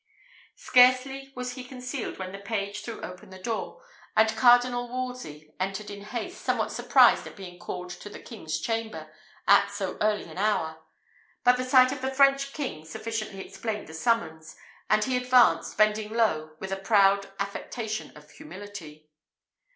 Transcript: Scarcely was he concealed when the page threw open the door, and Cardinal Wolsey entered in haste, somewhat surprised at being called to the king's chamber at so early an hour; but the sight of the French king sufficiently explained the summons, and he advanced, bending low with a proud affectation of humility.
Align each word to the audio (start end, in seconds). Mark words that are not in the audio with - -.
Scarcely 0.55 1.31
was 1.35 1.51
he 1.53 1.63
concealed 1.63 2.17
when 2.17 2.31
the 2.31 2.39
page 2.39 2.81
threw 2.81 3.01
open 3.03 3.29
the 3.29 3.37
door, 3.37 3.83
and 4.17 4.35
Cardinal 4.35 4.89
Wolsey 4.89 5.53
entered 5.59 5.91
in 5.91 6.05
haste, 6.05 6.41
somewhat 6.41 6.71
surprised 6.71 7.27
at 7.27 7.35
being 7.35 7.59
called 7.59 7.91
to 7.91 8.09
the 8.09 8.17
king's 8.19 8.59
chamber 8.59 9.13
at 9.47 9.69
so 9.69 9.99
early 10.01 10.23
an 10.23 10.39
hour; 10.39 10.81
but 11.43 11.55
the 11.57 11.63
sight 11.63 11.91
of 11.91 12.01
the 12.01 12.09
French 12.09 12.51
king 12.51 12.83
sufficiently 12.83 13.45
explained 13.45 13.85
the 13.85 13.93
summons, 13.93 14.55
and 14.89 15.03
he 15.03 15.15
advanced, 15.15 15.77
bending 15.77 16.11
low 16.11 16.55
with 16.59 16.71
a 16.71 16.77
proud 16.77 17.31
affectation 17.39 18.11
of 18.17 18.27
humility. 18.31 19.07